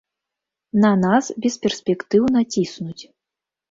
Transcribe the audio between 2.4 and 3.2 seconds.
ціснуць.